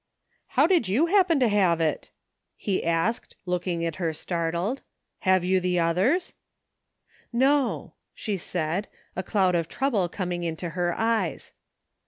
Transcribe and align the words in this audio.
"How 0.57 0.65
did 0.65 0.87
you 0.87 1.05
happen 1.05 1.39
to 1.39 1.47
have 1.47 1.79
it?" 1.79 2.09
he 2.55 2.83
asked, 2.83 3.35
look 3.45 3.67
ing 3.67 3.85
at 3.85 3.97
her 3.97 4.13
startled." 4.13 4.81
Have 5.29 5.43
you 5.43 5.59
the 5.59 5.77
others?"" 5.79 6.33
No," 7.31 7.93
she 8.15 8.35
said, 8.35 8.87
a 9.15 9.21
cloud 9.21 9.53
of 9.53 9.67
trouble 9.67 10.09
coming 10.09 10.43
into 10.43 10.69
her 10.69 10.95
eyes. 10.97 11.53